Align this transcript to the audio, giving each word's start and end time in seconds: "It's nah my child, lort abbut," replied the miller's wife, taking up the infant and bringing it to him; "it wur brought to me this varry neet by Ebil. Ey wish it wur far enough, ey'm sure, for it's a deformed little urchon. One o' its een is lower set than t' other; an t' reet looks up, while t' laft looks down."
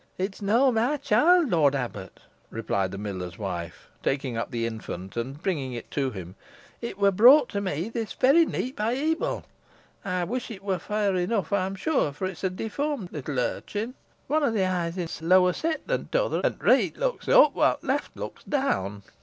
"It's 0.17 0.41
nah 0.41 0.71
my 0.71 0.97
child, 0.97 1.51
lort 1.51 1.75
abbut," 1.75 2.21
replied 2.49 2.89
the 2.89 2.97
miller's 2.97 3.37
wife, 3.37 3.87
taking 4.01 4.35
up 4.35 4.49
the 4.49 4.65
infant 4.65 5.15
and 5.15 5.39
bringing 5.39 5.73
it 5.73 5.91
to 5.91 6.09
him; 6.09 6.33
"it 6.81 6.97
wur 6.97 7.11
brought 7.11 7.49
to 7.49 7.61
me 7.61 7.87
this 7.87 8.11
varry 8.13 8.43
neet 8.47 8.75
by 8.77 8.95
Ebil. 8.95 9.45
Ey 10.03 10.23
wish 10.23 10.49
it 10.49 10.63
wur 10.63 10.79
far 10.79 11.15
enough, 11.15 11.53
ey'm 11.53 11.75
sure, 11.75 12.11
for 12.11 12.25
it's 12.25 12.43
a 12.43 12.49
deformed 12.49 13.11
little 13.13 13.35
urchon. 13.37 13.93
One 14.25 14.43
o' 14.43 14.47
its 14.47 14.97
een 14.97 15.03
is 15.03 15.21
lower 15.21 15.53
set 15.53 15.85
than 15.87 16.05
t' 16.07 16.17
other; 16.17 16.41
an 16.43 16.53
t' 16.57 16.65
reet 16.65 16.97
looks 16.97 17.27
up, 17.29 17.53
while 17.53 17.77
t' 17.77 17.85
laft 17.85 18.17
looks 18.17 18.43
down." 18.43 19.03